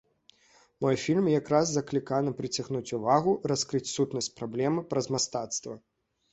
Мой 0.85 0.95
фільм 1.03 1.27
як 1.33 1.51
раз 1.55 1.73
закліканы 1.73 2.33
прыцягнуць 2.41 2.95
увагу, 3.01 3.37
раскрыць 3.53 3.85
сутнасць 3.95 4.33
праблемы 4.43 4.89
праз 4.91 5.05
мастацтва. 5.17 5.81